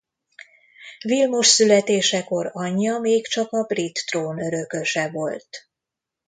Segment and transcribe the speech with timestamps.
[1.01, 5.69] Vilmos születésekor anyja még csak a brit trón örököse volt.